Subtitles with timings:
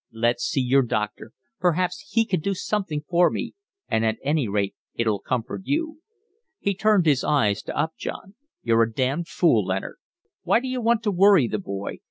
[0.11, 3.53] Let's see your doctor, perhaps he can do something for me,
[3.87, 6.01] and at any rate it'll comfort you."
[6.57, 8.33] He turned his eyes to Upjohn.
[8.63, 9.97] "You're a damned fool, Leonard.
[10.41, 11.99] Why d'you want to worry the boy?